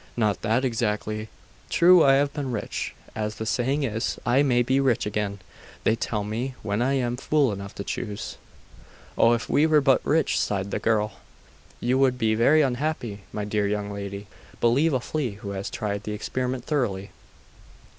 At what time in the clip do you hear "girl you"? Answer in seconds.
10.79-11.99